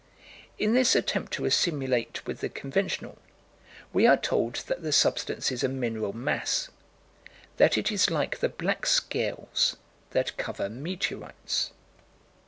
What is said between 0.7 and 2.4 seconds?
this attempt to assimilate with